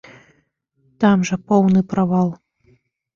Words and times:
Там 1.03 1.25
жа 1.31 1.37
поўны 1.51 1.83
правал. 1.91 2.27